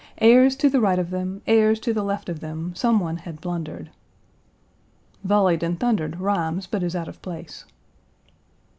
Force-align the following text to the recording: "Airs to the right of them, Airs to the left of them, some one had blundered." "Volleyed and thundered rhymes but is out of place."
"Airs 0.17 0.55
to 0.55 0.67
the 0.67 0.81
right 0.81 0.97
of 0.97 1.11
them, 1.11 1.43
Airs 1.45 1.79
to 1.81 1.93
the 1.93 2.01
left 2.01 2.27
of 2.27 2.39
them, 2.39 2.73
some 2.73 2.99
one 2.99 3.17
had 3.17 3.39
blundered." 3.39 3.91
"Volleyed 5.23 5.61
and 5.61 5.79
thundered 5.79 6.19
rhymes 6.19 6.65
but 6.65 6.81
is 6.81 6.95
out 6.95 7.07
of 7.07 7.21
place." 7.21 7.65